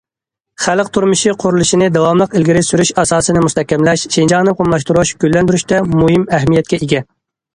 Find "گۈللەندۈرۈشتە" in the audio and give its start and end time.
5.25-5.83